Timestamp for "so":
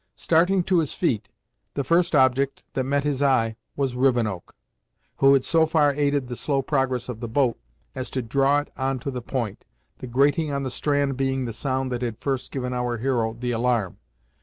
5.43-5.67